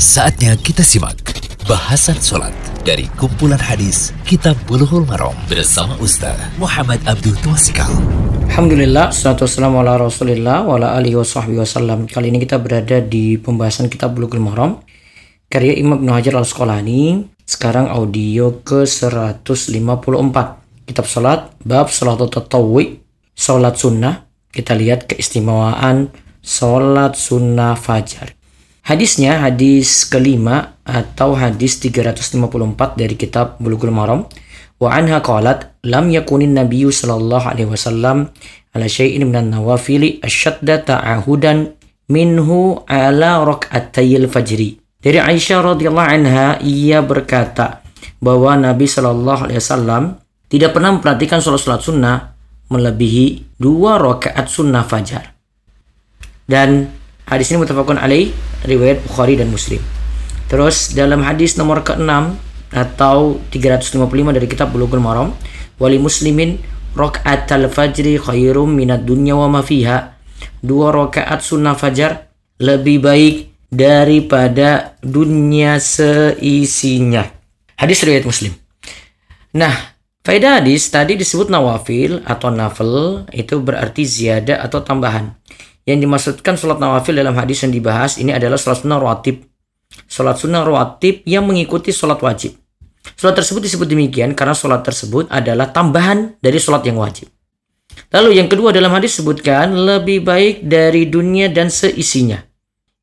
Saatnya 0.00 0.56
kita 0.56 0.80
simak 0.80 1.20
bahasan 1.68 2.16
sholat 2.16 2.56
dari 2.88 3.04
kumpulan 3.20 3.60
hadis 3.60 4.16
Kitab 4.24 4.56
Bulughul 4.64 5.04
Maram 5.04 5.36
bersama 5.44 5.92
Ustaz 6.00 6.40
Muhammad 6.56 7.04
Abdul 7.04 7.36
Twasikal. 7.44 7.92
Alhamdulillah, 8.48 9.12
salatu 9.12 9.44
wassalamu 9.44 9.84
ala 9.84 10.00
rasulillah 10.00 10.64
wa 10.64 10.80
ala 10.80 10.96
alihi 10.96 11.20
wa 11.20 11.28
wasallam. 11.52 12.08
Kali 12.08 12.32
ini 12.32 12.40
kita 12.40 12.56
berada 12.56 13.04
di 13.04 13.36
pembahasan 13.36 13.92
kitab 13.92 14.16
Bulughul 14.16 14.40
Maram 14.40 14.80
karya 15.52 15.76
Imam 15.76 16.00
Ibn 16.00 16.16
Hajar 16.16 16.40
al-Asqalani. 16.40 17.28
Sekarang 17.44 17.92
audio 17.92 18.56
ke-154. 18.64 20.36
Kitab 20.88 21.04
salat, 21.04 21.52
bab 21.60 21.92
salat 21.92 22.24
tatawwi, 22.24 23.04
salat 23.36 23.76
sunnah. 23.76 24.24
Kita 24.48 24.72
lihat 24.72 25.12
keistimewaan 25.12 26.08
salat 26.40 27.20
sunnah 27.20 27.76
fajar. 27.76 28.39
Hadisnya 28.90 29.38
hadis 29.38 30.02
kelima 30.02 30.74
atau 30.82 31.38
hadis 31.38 31.78
354 31.78 32.98
dari 32.98 33.14
kitab 33.14 33.54
Bulughul 33.62 33.94
Maram. 33.94 34.26
Wa 34.82 34.98
anha 34.98 35.22
qalat 35.22 35.78
lam 35.86 36.10
yakunin 36.10 36.58
nabiyyu 36.58 36.90
sallallahu 36.90 37.54
alaihi 37.54 37.70
wasallam 37.70 38.34
ala 38.74 38.90
syai'in 38.90 39.30
minan 39.30 39.54
nawafili 39.54 40.18
asyadda 40.18 40.82
ta'ahudan 40.82 41.70
minhu 42.10 42.82
ala 42.90 43.38
rak'atayil 43.46 44.26
fajri. 44.26 44.82
Dari 44.98 45.22
Aisyah 45.22 45.70
radhiyallahu 45.70 46.10
anha 46.10 46.58
ia 46.58 46.98
berkata 46.98 47.86
bahwa 48.18 48.58
Nabi 48.58 48.90
sallallahu 48.90 49.46
alaihi 49.46 49.62
wasallam 49.62 50.18
tidak 50.50 50.74
pernah 50.74 50.98
memperhatikan 50.98 51.38
sholat-sholat 51.38 51.78
sunnah 51.78 52.34
melebihi 52.66 53.54
dua 53.54 54.02
rakaat 54.02 54.50
sunnah 54.50 54.82
fajar. 54.82 55.30
Dan 56.50 56.98
hadis 57.26 57.50
ini 57.52 57.60
mutafakun 57.64 58.00
alaih 58.00 58.32
riwayat 58.64 59.02
Bukhari 59.04 59.36
dan 59.36 59.52
Muslim. 59.52 59.82
Terus 60.50 60.96
dalam 60.96 61.22
hadis 61.22 61.54
nomor 61.54 61.86
ke-6 61.86 62.34
atau 62.70 63.38
355 63.54 64.36
dari 64.36 64.46
kitab 64.50 64.74
Bulughul 64.74 65.02
Maram, 65.02 65.34
wali 65.78 65.98
muslimin 65.98 66.58
al 66.98 67.64
fajri 67.70 68.18
khairum 68.18 68.74
minad 68.74 69.06
dunya 69.06 69.38
wa 69.38 69.46
ma 69.46 69.62
fiha. 69.62 70.18
Dua 70.60 70.90
rakaat 70.90 71.40
sunnah 71.40 71.78
fajar 71.78 72.30
lebih 72.60 73.00
baik 73.00 73.36
daripada 73.70 74.98
dunia 75.00 75.78
seisinya. 75.78 77.24
Hadis 77.78 78.02
riwayat 78.04 78.26
Muslim. 78.26 78.52
Nah, 79.56 79.72
faedah 80.26 80.60
hadis 80.60 80.90
tadi 80.92 81.16
disebut 81.16 81.48
nawafil 81.48 82.20
atau 82.26 82.52
nafil 82.52 83.24
itu 83.32 83.56
berarti 83.62 84.04
ziyadah 84.04 84.60
atau 84.60 84.84
tambahan. 84.84 85.32
Yang 85.90 86.06
dimaksudkan 86.06 86.54
sholat 86.54 86.78
nawafil 86.78 87.18
dalam 87.18 87.34
hadis 87.34 87.66
yang 87.66 87.74
dibahas 87.74 88.14
ini 88.22 88.30
adalah 88.30 88.54
sholat 88.54 88.86
sunnah 88.86 89.02
rawatib. 89.02 89.42
Sholat 90.06 90.38
sunnah 90.38 90.62
rawatib 90.62 91.26
yang 91.26 91.42
mengikuti 91.42 91.90
sholat 91.90 92.22
wajib. 92.22 92.54
Sholat 93.18 93.42
tersebut 93.42 93.66
disebut 93.66 93.90
demikian 93.90 94.38
karena 94.38 94.54
sholat 94.54 94.86
tersebut 94.86 95.26
adalah 95.34 95.74
tambahan 95.74 96.38
dari 96.38 96.62
sholat 96.62 96.86
yang 96.86 97.02
wajib. 97.02 97.26
Lalu 98.14 98.38
yang 98.38 98.46
kedua 98.46 98.70
dalam 98.70 98.94
hadis 98.94 99.18
sebutkan 99.18 99.74
lebih 99.74 100.22
baik 100.22 100.62
dari 100.62 101.10
dunia 101.10 101.50
dan 101.50 101.74
seisinya. 101.74 102.38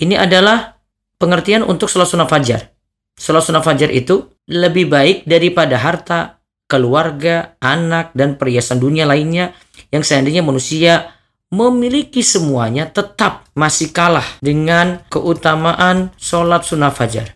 Ini 0.00 0.16
adalah 0.16 0.80
pengertian 1.20 1.60
untuk 1.60 1.92
sholat 1.92 2.08
sunnah 2.08 2.24
fajar. 2.24 2.72
Sholat 3.12 3.44
sunnah 3.44 3.60
fajar 3.60 3.92
itu 3.92 4.24
lebih 4.48 4.88
baik 4.88 5.28
daripada 5.28 5.76
harta, 5.76 6.40
keluarga, 6.64 7.60
anak, 7.60 8.16
dan 8.16 8.40
perhiasan 8.40 8.80
dunia 8.80 9.04
lainnya 9.04 9.52
yang 9.92 10.00
seandainya 10.00 10.40
manusia 10.40 11.19
memiliki 11.50 12.22
semuanya 12.22 12.86
tetap 12.86 13.50
masih 13.58 13.90
kalah 13.90 14.38
dengan 14.38 15.02
keutamaan 15.10 16.14
sholat 16.14 16.62
sunnah 16.62 16.94
fajar. 16.94 17.34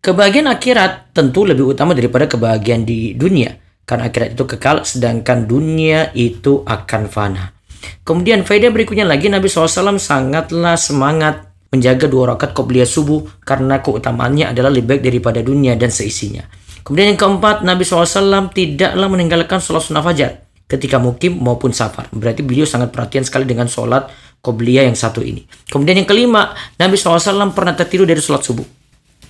Kebahagiaan 0.00 0.48
akhirat 0.48 1.12
tentu 1.12 1.44
lebih 1.44 1.76
utama 1.76 1.92
daripada 1.92 2.24
kebahagiaan 2.24 2.88
di 2.88 3.12
dunia. 3.12 3.52
Karena 3.84 4.08
akhirat 4.08 4.32
itu 4.32 4.44
kekal, 4.48 4.88
sedangkan 4.88 5.44
dunia 5.44 6.08
itu 6.16 6.64
akan 6.64 7.02
fana. 7.12 7.52
Kemudian 8.00 8.48
faedah 8.48 8.72
berikutnya 8.72 9.04
lagi 9.04 9.28
Nabi 9.28 9.52
SAW 9.52 10.00
sangatlah 10.00 10.80
semangat 10.80 11.52
menjaga 11.68 12.08
dua 12.08 12.32
rakaat 12.32 12.56
qobliyah 12.56 12.88
subuh 12.88 13.28
karena 13.44 13.84
keutamaannya 13.84 14.56
adalah 14.56 14.72
lebih 14.72 14.96
baik 14.96 15.02
daripada 15.04 15.44
dunia 15.44 15.76
dan 15.76 15.92
seisinya. 15.92 16.48
Kemudian 16.80 17.12
yang 17.12 17.20
keempat, 17.20 17.60
Nabi 17.60 17.84
SAW 17.84 18.48
tidaklah 18.56 19.08
meninggalkan 19.12 19.60
sholat 19.60 19.84
sunnah 19.84 20.00
fajar 20.00 20.48
ketika 20.70 21.02
mukim 21.02 21.34
maupun 21.42 21.74
safar. 21.74 22.06
Berarti 22.14 22.46
beliau 22.46 22.62
sangat 22.62 22.94
perhatian 22.94 23.26
sekali 23.26 23.42
dengan 23.42 23.66
sholat 23.66 24.06
qobliyah 24.38 24.86
yang 24.86 24.94
satu 24.94 25.18
ini. 25.18 25.42
Kemudian 25.66 25.98
yang 25.98 26.06
kelima, 26.06 26.54
Nabi 26.78 26.94
SAW 26.94 27.50
pernah 27.50 27.74
tertidur 27.74 28.06
dari 28.06 28.22
sholat 28.22 28.46
subuh. 28.46 28.64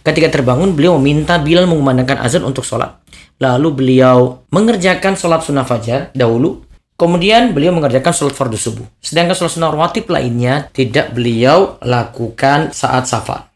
Ketika 0.05 0.29
terbangun, 0.29 0.77
beliau 0.77 0.97
meminta 1.01 1.41
Bilal 1.41 1.65
mengumandangkan 1.65 2.21
azan 2.21 2.45
untuk 2.45 2.65
sholat. 2.65 3.01
Lalu 3.41 3.69
beliau 3.73 4.45
mengerjakan 4.53 5.17
sholat 5.17 5.41
sunnah 5.41 5.65
fajar 5.65 6.13
dahulu. 6.13 6.65
Kemudian 7.01 7.57
beliau 7.57 7.73
mengerjakan 7.73 8.13
sholat 8.13 8.37
fardu 8.37 8.61
subuh. 8.61 8.87
Sedangkan 9.01 9.33
sholat 9.33 9.53
sunnah 9.57 9.73
rawatib 9.73 10.13
lainnya 10.13 10.69
tidak 10.77 11.17
beliau 11.17 11.81
lakukan 11.81 12.77
saat 12.77 13.09
safar. 13.09 13.49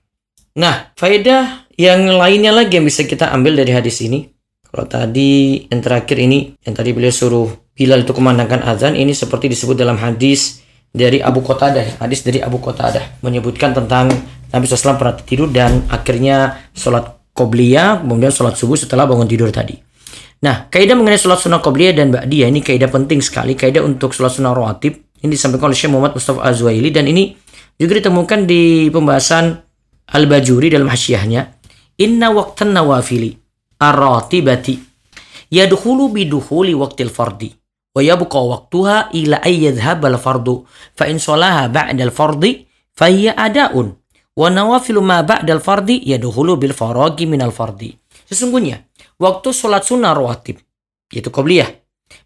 Nah, 0.57 0.97
faedah 0.97 1.69
yang 1.77 2.09
lainnya 2.09 2.57
lagi 2.57 2.81
yang 2.81 2.89
bisa 2.89 3.05
kita 3.05 3.29
ambil 3.33 3.61
dari 3.61 3.77
hadis 3.77 4.01
ini. 4.01 4.33
Kalau 4.65 4.89
tadi 4.89 5.65
yang 5.69 5.81
terakhir 5.85 6.17
ini, 6.19 6.57
yang 6.65 6.75
tadi 6.75 6.91
beliau 6.97 7.13
suruh 7.13 7.64
Bilal 7.75 8.07
itu 8.07 8.15
kumandangkan 8.15 8.63
azan 8.63 8.95
ini 8.95 9.11
seperti 9.11 9.51
disebut 9.51 9.75
dalam 9.75 9.99
hadis 9.99 10.63
dari 10.95 11.19
Abu 11.19 11.43
Qatadah, 11.43 11.99
hadis 11.99 12.23
dari 12.23 12.39
Abu 12.39 12.63
Qatadah 12.63 13.19
menyebutkan 13.27 13.75
tentang 13.75 14.15
Nabi 14.55 14.65
SAW 14.71 14.95
pernah 14.95 15.19
tidur 15.19 15.51
dan 15.51 15.83
akhirnya 15.91 16.71
sholat 16.71 17.19
qobliyah, 17.35 18.07
kemudian 18.07 18.31
sholat 18.31 18.55
subuh 18.55 18.79
setelah 18.79 19.11
bangun 19.11 19.27
tidur 19.27 19.51
tadi. 19.51 19.75
Nah, 20.47 20.71
kaidah 20.71 20.95
mengenai 20.95 21.19
sholat 21.19 21.43
sunnah 21.43 21.59
qobliyah 21.59 21.99
dan 21.99 22.15
ba'diyah 22.15 22.47
ini 22.47 22.63
kaidah 22.63 22.87
penting 22.87 23.19
sekali, 23.19 23.59
kaidah 23.59 23.83
untuk 23.83 24.15
sholat 24.15 24.39
sunnah 24.39 24.55
rawatib. 24.55 24.95
Ini 25.19 25.35
disampaikan 25.35 25.67
oleh 25.67 25.79
Syekh 25.79 25.91
Muhammad 25.91 26.15
Mustafa 26.15 26.47
Azwaili 26.47 26.95
dan 26.95 27.11
ini 27.11 27.35
juga 27.75 27.99
ditemukan 27.99 28.47
di 28.47 28.87
pembahasan 28.95 29.51
Al-Bajuri 30.15 30.71
dalam 30.71 30.87
hasyiahnya. 30.87 31.59
Inna 31.99 32.31
waqtan 32.31 32.71
nawafili 32.71 33.35
ar-ratibati 33.83 34.79
yadkhulu 35.51 36.15
bidukhuli 36.15 36.77
waqtil 36.77 37.11
fardi 37.11 37.64
in 41.07 41.23
salaha 41.23 41.71
ba'da 41.71 42.03
al 42.03 42.11
fardi 42.11 42.67
fa 42.91 43.07
hiya 43.07 43.39
ada'un. 43.39 43.95
Wa 44.35 44.51
nawafilu 44.51 44.99
ma 44.99 45.23
ba'da 45.23 45.55
al 45.55 45.63
fardi 45.63 46.03
yadkhulu 46.03 46.59
bil 46.59 46.75
faragi 46.75 47.25
min 47.31 47.39
al 47.39 47.55
fardi 47.55 47.95
sesungguhnya 48.25 48.83
waktu 49.21 49.55
salat 49.55 49.87
sunnah 49.87 50.17
rawatib 50.17 50.59
yaitu 51.13 51.31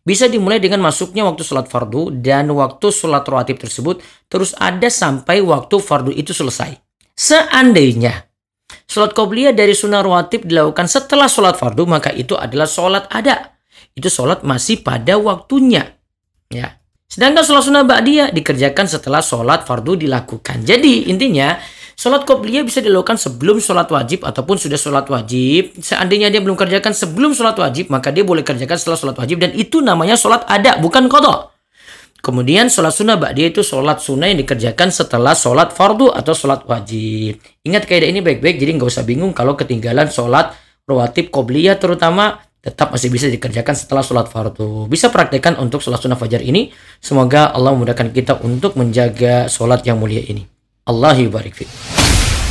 bisa 0.02 0.24
dimulai 0.24 0.56
dengan 0.56 0.80
masuknya 0.80 1.28
waktu 1.28 1.44
sholat 1.44 1.68
fardu 1.68 2.16
dan 2.24 2.48
waktu 2.56 2.88
sholat 2.88 3.28
rawatib 3.28 3.60
tersebut 3.60 4.00
terus 4.32 4.56
ada 4.56 4.88
sampai 4.88 5.44
waktu 5.44 5.76
fardu 5.76 6.12
itu 6.16 6.32
selesai. 6.32 6.80
Seandainya 7.12 8.24
sholat 8.88 9.12
qobliyah 9.12 9.52
dari 9.52 9.76
sunnah 9.76 10.00
rawatib 10.00 10.48
dilakukan 10.48 10.88
setelah 10.88 11.28
sholat 11.28 11.60
fardu 11.60 11.84
maka 11.84 12.08
itu 12.16 12.32
adalah 12.40 12.64
sholat 12.64 13.04
ada 13.12 13.57
itu 13.98 14.06
sholat 14.06 14.46
masih 14.46 14.86
pada 14.86 15.18
waktunya. 15.18 15.98
Ya. 16.54 16.78
Sedangkan 17.10 17.42
sholat 17.42 17.66
sunnah 17.66 17.82
ba'diyah 17.82 18.30
dikerjakan 18.30 18.86
setelah 18.86 19.18
sholat 19.18 19.66
fardu 19.66 19.98
dilakukan. 19.98 20.62
Jadi 20.62 21.10
intinya 21.10 21.58
sholat 21.98 22.22
qobliyah 22.22 22.62
bisa 22.62 22.78
dilakukan 22.78 23.18
sebelum 23.18 23.58
sholat 23.58 23.90
wajib 23.90 24.22
ataupun 24.22 24.54
sudah 24.54 24.78
sholat 24.78 25.10
wajib. 25.10 25.74
Seandainya 25.82 26.30
dia 26.30 26.38
belum 26.38 26.54
kerjakan 26.54 26.94
sebelum 26.94 27.34
sholat 27.34 27.58
wajib, 27.58 27.90
maka 27.90 28.14
dia 28.14 28.22
boleh 28.22 28.46
kerjakan 28.46 28.78
setelah 28.78 28.98
sholat 29.00 29.16
wajib. 29.18 29.42
Dan 29.42 29.50
itu 29.58 29.82
namanya 29.82 30.14
sholat 30.14 30.46
ada, 30.46 30.78
bukan 30.78 31.10
kodok. 31.10 31.50
Kemudian 32.22 32.68
sholat 32.70 32.94
sunnah 32.94 33.18
ba'diyah 33.18 33.50
itu 33.50 33.66
sholat 33.66 33.98
sunnah 33.98 34.30
yang 34.30 34.38
dikerjakan 34.38 34.92
setelah 34.92 35.34
sholat 35.34 35.74
fardu 35.74 36.12
atau 36.12 36.36
sholat 36.36 36.62
wajib. 36.68 37.40
Ingat 37.66 37.88
kaidah 37.88 38.10
ini 38.10 38.22
baik-baik, 38.22 38.62
jadi 38.62 38.78
nggak 38.78 38.90
usah 38.94 39.02
bingung 39.02 39.34
kalau 39.34 39.56
ketinggalan 39.56 40.12
sholat 40.12 40.54
rawatib 40.84 41.32
qobliyah 41.32 41.80
terutama 41.80 42.47
tetap 42.58 42.90
masih 42.90 43.08
bisa 43.08 43.30
dikerjakan 43.30 43.74
setelah 43.74 44.02
sholat 44.02 44.26
fardu. 44.26 44.90
Bisa 44.90 45.08
praktekkan 45.08 45.56
untuk 45.62 45.78
sholat 45.78 46.02
sunnah 46.02 46.18
fajar 46.18 46.42
ini. 46.42 46.74
Semoga 46.98 47.54
Allah 47.54 47.72
memudahkan 47.74 48.10
kita 48.10 48.42
untuk 48.42 48.74
menjaga 48.74 49.46
sholat 49.46 49.86
yang 49.86 49.98
mulia 49.98 50.22
ini. 50.26 50.44
Allah 50.88 51.14
yubarik 51.14 51.54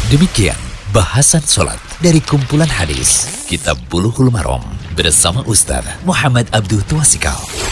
Demikian 0.08 0.56
bahasan 0.96 1.44
sholat 1.44 1.82
dari 2.00 2.24
kumpulan 2.24 2.70
hadis 2.70 3.28
Kitab 3.50 3.76
Buluhul 3.92 4.32
Marom 4.32 4.64
bersama 4.96 5.44
Ustaz 5.44 5.84
Muhammad 6.08 6.48
Abdul 6.56 6.86
Tuasikal. 6.88 7.67